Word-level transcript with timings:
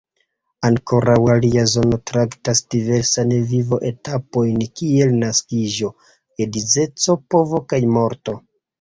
Ankoraŭ 0.69 1.17
alia 1.33 1.65
zono 1.73 1.99
traktas 2.13 2.63
diversajn 2.77 3.35
vivo-etapojn 3.53 4.59
kiel 4.81 5.15
naskiĝo, 5.21 5.95
geedzeco, 6.19 7.21
povo 7.35 7.67
kaj 7.73 7.85
morto. 7.97 8.41